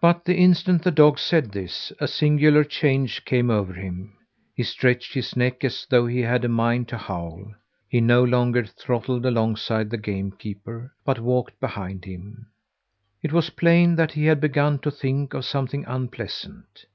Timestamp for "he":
4.54-4.62, 6.06-6.20, 7.86-8.00, 14.12-14.24